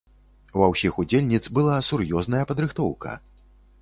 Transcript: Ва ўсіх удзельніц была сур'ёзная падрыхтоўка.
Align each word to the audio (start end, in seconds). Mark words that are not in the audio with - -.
Ва 0.61 0.69
ўсіх 0.71 0.95
удзельніц 1.03 1.41
была 1.57 1.75
сур'ёзная 1.91 2.43
падрыхтоўка. 2.53 3.13